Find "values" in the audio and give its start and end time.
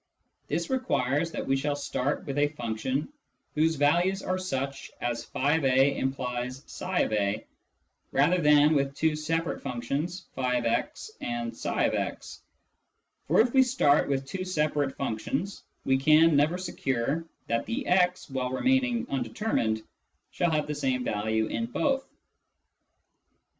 3.75-4.23